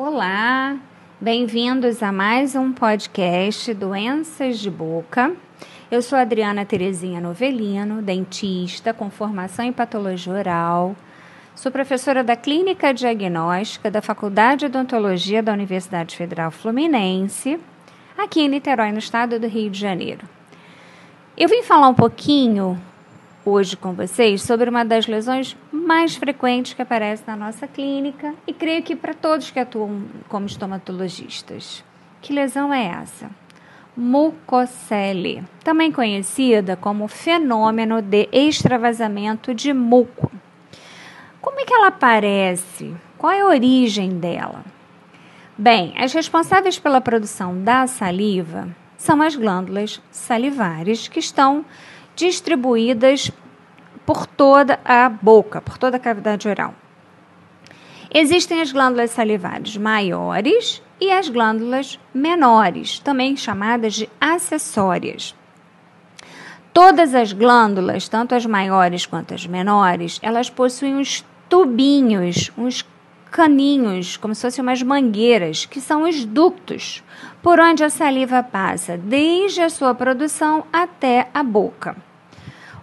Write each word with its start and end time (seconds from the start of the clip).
Olá, 0.00 0.78
bem-vindos 1.20 2.04
a 2.04 2.12
mais 2.12 2.54
um 2.54 2.72
podcast 2.72 3.74
Doenças 3.74 4.60
de 4.60 4.70
Boca. 4.70 5.34
Eu 5.90 6.00
sou 6.02 6.16
Adriana 6.16 6.64
Terezinha 6.64 7.20
Novelino, 7.20 8.00
dentista 8.00 8.94
com 8.94 9.10
formação 9.10 9.64
em 9.64 9.72
patologia 9.72 10.32
oral. 10.32 10.94
Sou 11.52 11.72
professora 11.72 12.22
da 12.22 12.36
Clínica 12.36 12.94
Diagnóstica 12.94 13.90
da 13.90 14.00
Faculdade 14.00 14.60
de 14.60 14.66
Odontologia 14.66 15.42
da 15.42 15.52
Universidade 15.52 16.16
Federal 16.16 16.52
Fluminense, 16.52 17.58
aqui 18.16 18.42
em 18.42 18.48
Niterói, 18.48 18.92
no 18.92 18.98
estado 18.98 19.40
do 19.40 19.48
Rio 19.48 19.68
de 19.68 19.80
Janeiro. 19.80 20.24
Eu 21.36 21.48
vim 21.48 21.64
falar 21.64 21.88
um 21.88 21.94
pouquinho 21.94 22.80
hoje 23.48 23.76
com 23.76 23.92
vocês 23.94 24.42
sobre 24.42 24.68
uma 24.68 24.84
das 24.84 25.06
lesões 25.06 25.56
mais 25.72 26.16
frequentes 26.16 26.74
que 26.74 26.82
aparece 26.82 27.22
na 27.26 27.34
nossa 27.34 27.66
clínica 27.66 28.34
e 28.46 28.52
creio 28.52 28.82
que 28.82 28.94
para 28.94 29.14
todos 29.14 29.50
que 29.50 29.58
atuam 29.58 30.02
como 30.28 30.46
estomatologistas. 30.46 31.82
Que 32.20 32.32
lesão 32.32 32.72
é 32.72 32.86
essa? 32.86 33.30
Mucocele, 33.96 35.42
também 35.64 35.90
conhecida 35.90 36.76
como 36.76 37.08
fenômeno 37.08 38.02
de 38.02 38.28
extravasamento 38.30 39.54
de 39.54 39.72
muco. 39.72 40.30
Como 41.40 41.58
é 41.58 41.64
que 41.64 41.72
ela 41.72 41.88
aparece? 41.88 42.94
Qual 43.16 43.32
é 43.32 43.40
a 43.40 43.46
origem 43.46 44.18
dela? 44.18 44.64
Bem, 45.56 45.94
as 45.96 46.12
responsáveis 46.12 46.78
pela 46.78 47.00
produção 47.00 47.62
da 47.62 47.86
saliva 47.86 48.68
são 48.96 49.22
as 49.22 49.34
glândulas 49.34 50.00
salivares 50.10 51.08
que 51.08 51.18
estão 51.18 51.64
distribuídas 52.18 53.30
por 54.04 54.26
toda 54.26 54.80
a 54.84 55.08
boca, 55.08 55.60
por 55.60 55.78
toda 55.78 55.96
a 55.96 56.00
cavidade 56.00 56.48
oral. 56.48 56.74
Existem 58.12 58.60
as 58.60 58.72
glândulas 58.72 59.12
salivares 59.12 59.76
maiores 59.76 60.82
e 61.00 61.12
as 61.12 61.28
glândulas 61.28 61.98
menores, 62.12 62.98
também 62.98 63.36
chamadas 63.36 63.94
de 63.94 64.10
acessórias. 64.20 65.34
Todas 66.72 67.14
as 67.14 67.32
glândulas, 67.32 68.08
tanto 68.08 68.34
as 68.34 68.44
maiores 68.44 69.06
quanto 69.06 69.34
as 69.34 69.46
menores, 69.46 70.18
elas 70.20 70.50
possuem 70.50 70.96
uns 70.96 71.24
tubinhos, 71.48 72.50
uns 72.58 72.84
caninhos, 73.30 74.16
como 74.16 74.34
se 74.34 74.42
fossem 74.42 74.62
umas 74.62 74.82
mangueiras, 74.82 75.66
que 75.66 75.80
são 75.80 76.02
os 76.02 76.24
ductos, 76.24 77.04
por 77.42 77.60
onde 77.60 77.84
a 77.84 77.90
saliva 77.90 78.42
passa 78.42 78.96
desde 78.96 79.60
a 79.60 79.70
sua 79.70 79.94
produção 79.94 80.64
até 80.72 81.28
a 81.32 81.42
boca. 81.42 82.07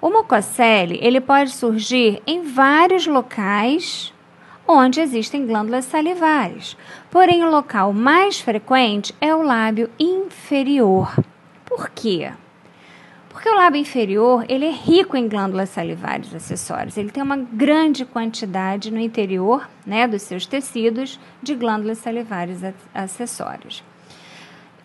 O 0.06 0.10
mucocele 0.12 1.00
ele 1.02 1.20
pode 1.20 1.50
surgir 1.50 2.22
em 2.28 2.44
vários 2.44 3.08
locais 3.08 4.14
onde 4.68 5.02
existem 5.02 5.48
glândulas 5.48 5.86
salivares. 5.86 6.78
Porém, 7.10 7.44
o 7.44 7.50
local 7.50 7.92
mais 7.92 8.40
frequente 8.40 9.16
é 9.20 9.34
o 9.34 9.42
lábio 9.42 9.90
inferior. 10.00 11.12
Por 11.66 11.90
quê? 11.90 12.32
Porque 13.30 13.50
o 13.50 13.56
lábio 13.56 13.82
inferior 13.82 14.46
ele 14.48 14.66
é 14.66 14.72
rico 14.72 15.18
em 15.18 15.28
glândulas 15.28 15.70
salivares 15.70 16.36
acessórias. 16.36 16.98
Ele 16.98 17.10
tem 17.10 17.24
uma 17.24 17.38
grande 17.38 18.06
quantidade 18.06 18.92
no 18.92 19.00
interior 19.00 19.68
né, 19.88 20.08
dos 20.08 20.22
seus 20.22 20.46
tecidos 20.46 21.20
de 21.42 21.56
glândulas 21.56 21.98
salivares 21.98 22.60
acessórias. 22.94 23.84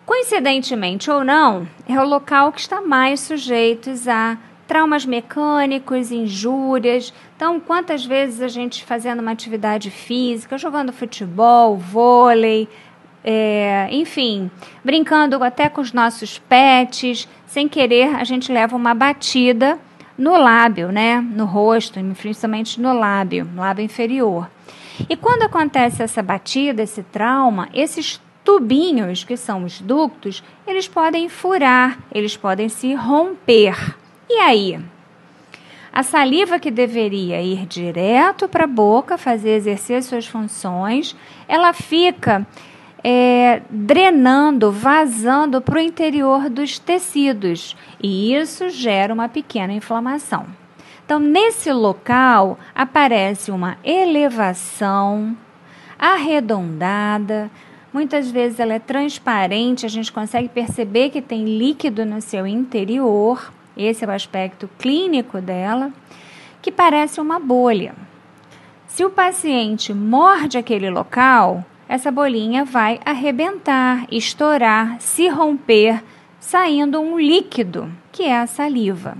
Coincidentemente 0.07 1.11
ou 1.11 1.23
não, 1.23 1.69
é 1.87 2.01
o 2.01 2.09
local 2.09 2.53
que 2.53 2.61
está 2.61 2.81
mais 2.81 3.21
sujeito 3.21 3.91
a 4.09 4.50
traumas 4.71 5.05
mecânicos, 5.05 6.13
injúrias. 6.13 7.13
Então, 7.35 7.59
quantas 7.59 8.05
vezes 8.05 8.41
a 8.41 8.47
gente 8.47 8.85
fazendo 8.85 9.19
uma 9.19 9.33
atividade 9.33 9.91
física, 9.91 10.57
jogando 10.57 10.93
futebol, 10.93 11.77
vôlei, 11.77 12.69
é, 13.25 13.89
enfim, 13.91 14.49
brincando 14.85 15.43
até 15.43 15.69
com 15.69 15.81
os 15.81 15.93
nossos 15.93 16.39
pets, 16.39 17.27
sem 17.49 17.69
querer, 17.69 18.15
a 18.15 18.23
gente 18.23 18.53
leva 18.53 18.77
uma 18.77 18.95
batida 18.95 19.77
no 20.17 20.37
lábio, 20.37 20.93
né? 20.93 21.21
No 21.21 21.47
rosto, 21.47 21.99
principalmente 22.17 22.81
no 22.81 22.93
lábio, 22.93 23.47
no 23.53 23.63
lábio 23.63 23.85
inferior. 23.85 24.49
E 25.09 25.17
quando 25.17 25.43
acontece 25.43 26.01
essa 26.01 26.23
batida, 26.23 26.81
esse 26.81 27.03
trauma, 27.03 27.69
esses 27.75 28.21
tubinhos, 28.45 29.25
que 29.25 29.37
são 29.37 29.65
os 29.65 29.81
ductos, 29.81 30.45
eles 30.65 30.87
podem 30.87 31.29
furar, 31.29 31.99
eles 32.15 32.37
podem 32.37 32.69
se 32.69 32.95
romper. 32.95 33.99
E 34.33 34.39
aí? 34.39 34.79
A 35.93 36.05
saliva 36.05 36.61
que 36.61 36.71
deveria 36.71 37.43
ir 37.43 37.67
direto 37.67 38.49
para 38.49 38.63
a 38.63 38.69
boca, 38.69 39.19
fazer 39.19 39.51
exercer 39.51 40.05
suas 40.05 40.25
funções, 40.25 41.17
ela 41.49 41.73
fica 41.73 42.47
é, 43.03 43.61
drenando, 43.69 44.71
vazando 44.71 45.61
para 45.61 45.79
o 45.79 45.83
interior 45.83 46.49
dos 46.49 46.79
tecidos 46.79 47.77
e 48.01 48.33
isso 48.33 48.69
gera 48.69 49.13
uma 49.13 49.29
pequena 49.29 49.73
inflamação. 49.73 50.47
Então, 51.05 51.19
nesse 51.19 51.73
local 51.73 52.57
aparece 52.73 53.51
uma 53.51 53.77
elevação 53.83 55.37
arredondada. 55.99 57.51
Muitas 57.93 58.31
vezes 58.31 58.61
ela 58.61 58.75
é 58.75 58.79
transparente, 58.79 59.85
a 59.85 59.89
gente 59.89 60.13
consegue 60.13 60.49
perceber 60.49 61.11
que 61.11 61.21
tem 61.21 61.59
líquido 61.59 62.07
no 62.07 62.21
seu 62.21 62.47
interior. 62.47 63.53
Esse 63.83 64.05
é 64.05 64.09
o 64.09 64.11
aspecto 64.11 64.69
clínico 64.79 65.41
dela, 65.41 65.91
que 66.61 66.71
parece 66.71 67.19
uma 67.19 67.41
bolha. 67.41 67.95
Se 68.87 69.07
o 69.07 69.11
paciente 69.11 69.95
morde 69.95 70.59
aquele 70.59 70.91
local, 70.91 71.65
essa 71.89 72.11
bolinha 72.11 72.63
vai 72.63 73.01
arrebentar, 73.07 74.07
estourar, 74.13 75.01
se 75.01 75.29
romper, 75.29 76.05
saindo 76.39 77.01
um 77.01 77.19
líquido, 77.19 77.91
que 78.13 78.25
é 78.25 78.39
a 78.39 78.47
saliva. 78.47 79.17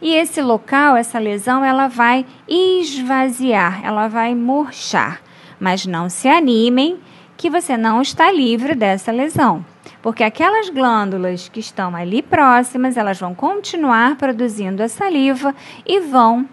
E 0.00 0.14
esse 0.14 0.40
local, 0.40 0.96
essa 0.96 1.18
lesão, 1.18 1.64
ela 1.64 1.88
vai 1.88 2.24
esvaziar, 2.46 3.84
ela 3.84 4.06
vai 4.06 4.32
murchar. 4.32 5.20
Mas 5.58 5.84
não 5.86 6.08
se 6.08 6.28
animem 6.28 7.00
que 7.36 7.50
você 7.50 7.76
não 7.76 8.00
está 8.00 8.30
livre 8.30 8.76
dessa 8.76 9.10
lesão 9.10 9.64
porque 10.06 10.22
aquelas 10.22 10.68
glândulas 10.68 11.48
que 11.48 11.58
estão 11.58 11.96
ali 11.96 12.22
próximas, 12.22 12.96
elas 12.96 13.18
vão 13.18 13.34
continuar 13.34 14.14
produzindo 14.14 14.80
a 14.80 14.88
saliva 14.88 15.52
e 15.84 15.98
vão 15.98 16.48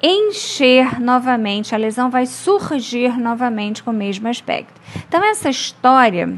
encher 0.00 1.00
novamente, 1.00 1.74
a 1.74 1.78
lesão 1.78 2.08
vai 2.08 2.26
surgir 2.26 3.18
novamente 3.18 3.82
com 3.82 3.90
o 3.90 3.92
mesmo 3.92 4.28
aspecto. 4.28 4.80
Então, 5.08 5.20
essa 5.24 5.50
história 5.50 6.32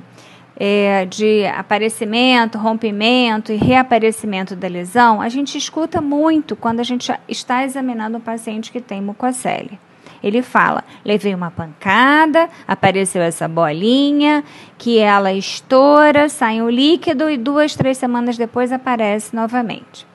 é, 0.56 1.04
de 1.04 1.44
aparecimento, 1.48 2.56
rompimento 2.56 3.52
e 3.52 3.56
reaparecimento 3.56 4.56
da 4.56 4.66
lesão, 4.66 5.20
a 5.20 5.28
gente 5.28 5.58
escuta 5.58 6.00
muito 6.00 6.56
quando 6.56 6.80
a 6.80 6.82
gente 6.82 7.12
está 7.28 7.62
examinando 7.62 8.16
um 8.16 8.22
paciente 8.22 8.72
que 8.72 8.80
tem 8.80 9.02
mucocele. 9.02 9.78
Ele 10.24 10.40
fala: 10.40 10.82
levei 11.04 11.34
uma 11.34 11.50
pancada, 11.50 12.48
apareceu 12.66 13.20
essa 13.20 13.46
bolinha, 13.46 14.42
que 14.78 14.98
ela 14.98 15.34
estoura, 15.34 16.30
sai 16.30 16.62
um 16.62 16.70
líquido 16.70 17.28
e 17.28 17.36
duas, 17.36 17.76
três 17.76 17.98
semanas 17.98 18.38
depois 18.38 18.72
aparece 18.72 19.36
novamente. 19.36 20.06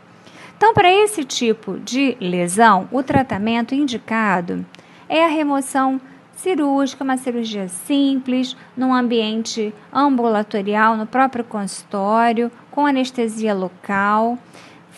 Então, 0.58 0.74
para 0.74 0.92
esse 0.92 1.24
tipo 1.24 1.78
de 1.80 2.18
lesão, 2.20 2.90
o 2.92 3.04
tratamento 3.04 3.76
indicado 3.76 4.66
é 5.08 5.24
a 5.24 5.30
remoção 5.30 6.02
cirúrgica, 6.36 7.04
uma 7.04 7.16
cirurgia 7.16 7.68
simples, 7.68 8.58
num 8.76 8.94
ambiente 8.94 9.72
ambulatorial, 9.94 10.98
no 10.98 11.06
próprio 11.06 11.44
consultório, 11.44 12.52
com 12.72 12.86
anestesia 12.86 13.54
local. 13.54 14.40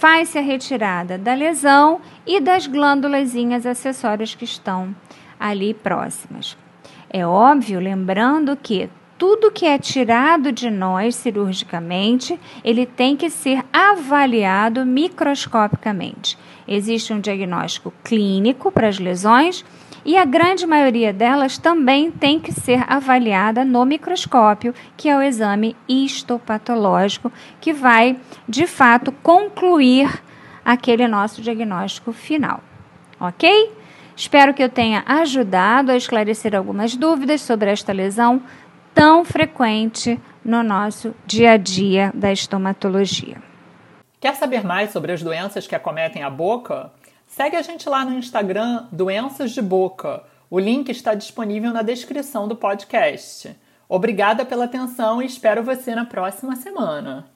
Faz-se 0.01 0.39
a 0.39 0.41
retirada 0.41 1.15
da 1.15 1.35
lesão 1.35 2.01
e 2.25 2.39
das 2.39 2.65
glândulas 2.65 3.35
acessórias 3.67 4.33
que 4.33 4.43
estão 4.43 4.95
ali 5.39 5.75
próximas. 5.75 6.57
É 7.07 7.23
óbvio, 7.23 7.79
lembrando 7.79 8.57
que 8.57 8.89
tudo 9.15 9.51
que 9.51 9.67
é 9.67 9.77
tirado 9.77 10.51
de 10.51 10.71
nós 10.71 11.13
cirurgicamente, 11.13 12.39
ele 12.63 12.87
tem 12.87 13.15
que 13.15 13.29
ser 13.29 13.63
avaliado 13.71 14.83
microscopicamente. 14.87 16.35
Existe 16.67 17.13
um 17.13 17.19
diagnóstico 17.19 17.93
clínico 18.03 18.71
para 18.71 18.87
as 18.87 18.97
lesões 18.97 19.63
e 20.03 20.17
a 20.17 20.25
grande 20.25 20.65
maioria 20.65 21.13
delas 21.13 21.57
também 21.57 22.11
tem 22.11 22.39
que 22.39 22.51
ser 22.51 22.83
avaliada 22.87 23.63
no 23.63 23.85
microscópio, 23.85 24.73
que 24.97 25.09
é 25.09 25.17
o 25.17 25.21
exame 25.21 25.75
histopatológico, 25.87 27.31
que 27.59 27.73
vai, 27.73 28.17
de 28.47 28.65
fato, 28.65 29.11
concluir 29.23 30.21
aquele 30.65 31.07
nosso 31.07 31.41
diagnóstico 31.41 32.11
final. 32.11 32.61
Ok? 33.19 33.71
Espero 34.15 34.53
que 34.53 34.63
eu 34.63 34.69
tenha 34.69 35.03
ajudado 35.05 35.91
a 35.91 35.97
esclarecer 35.97 36.55
algumas 36.55 36.95
dúvidas 36.95 37.41
sobre 37.41 37.71
esta 37.71 37.93
lesão 37.93 38.41
tão 38.93 39.23
frequente 39.23 40.19
no 40.43 40.63
nosso 40.63 41.15
dia 41.25 41.51
a 41.51 41.57
dia 41.57 42.11
da 42.13 42.31
estomatologia. 42.31 43.37
Quer 44.19 44.35
saber 44.35 44.63
mais 44.63 44.91
sobre 44.91 45.11
as 45.11 45.23
doenças 45.23 45.65
que 45.65 45.75
acometem 45.75 46.23
a 46.23 46.29
boca? 46.29 46.91
Segue 47.31 47.55
a 47.55 47.61
gente 47.61 47.87
lá 47.87 48.03
no 48.03 48.17
Instagram 48.17 48.87
Doenças 48.91 49.51
de 49.51 49.61
Boca 49.61 50.21
O 50.49 50.59
link 50.59 50.89
está 50.89 51.13
disponível 51.15 51.71
na 51.71 51.81
descrição 51.81 52.45
do 52.45 52.57
podcast. 52.57 53.55
Obrigada 53.87 54.45
pela 54.45 54.65
atenção 54.65 55.21
e 55.21 55.27
espero 55.27 55.63
você 55.63 55.95
na 55.95 56.03
próxima 56.03 56.57
semana. 56.57 57.30